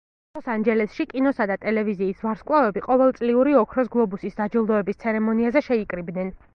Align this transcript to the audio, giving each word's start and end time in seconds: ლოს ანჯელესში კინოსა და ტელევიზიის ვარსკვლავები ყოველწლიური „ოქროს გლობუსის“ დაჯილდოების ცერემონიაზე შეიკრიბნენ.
ლოს 0.35 0.45
ანჯელესში 0.53 1.05
კინოსა 1.11 1.47
და 1.51 1.57
ტელევიზიის 1.65 2.25
ვარსკვლავები 2.29 2.85
ყოველწლიური 2.89 3.57
„ოქროს 3.63 3.95
გლობუსის“ 3.99 4.43
დაჯილდოების 4.43 5.03
ცერემონიაზე 5.07 5.69
შეიკრიბნენ. 5.71 6.39